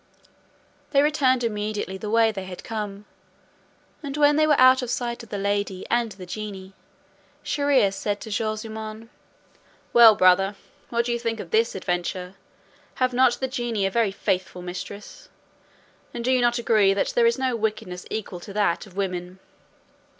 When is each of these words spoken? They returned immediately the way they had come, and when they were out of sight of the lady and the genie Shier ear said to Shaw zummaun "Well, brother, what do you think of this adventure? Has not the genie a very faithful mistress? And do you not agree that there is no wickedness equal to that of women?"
They 0.93 1.03
returned 1.03 1.43
immediately 1.43 1.95
the 1.95 2.09
way 2.09 2.31
they 2.31 2.45
had 2.45 2.63
come, 2.63 3.05
and 4.01 4.17
when 4.17 4.35
they 4.35 4.47
were 4.47 4.59
out 4.59 4.81
of 4.81 4.89
sight 4.89 5.21
of 5.21 5.29
the 5.29 5.37
lady 5.37 5.85
and 5.91 6.11
the 6.13 6.25
genie 6.25 6.73
Shier 7.43 7.69
ear 7.69 7.91
said 7.91 8.19
to 8.21 8.31
Shaw 8.31 8.55
zummaun 8.55 9.09
"Well, 9.93 10.15
brother, 10.15 10.55
what 10.89 11.05
do 11.05 11.11
you 11.11 11.19
think 11.19 11.39
of 11.39 11.51
this 11.51 11.75
adventure? 11.75 12.33
Has 12.95 13.13
not 13.13 13.33
the 13.33 13.47
genie 13.47 13.85
a 13.85 13.91
very 13.91 14.11
faithful 14.11 14.63
mistress? 14.63 15.29
And 16.15 16.25
do 16.25 16.31
you 16.31 16.41
not 16.41 16.57
agree 16.57 16.95
that 16.95 17.09
there 17.09 17.27
is 17.27 17.37
no 17.37 17.55
wickedness 17.55 18.07
equal 18.09 18.39
to 18.39 18.53
that 18.53 18.87
of 18.87 18.97
women?" 18.97 19.37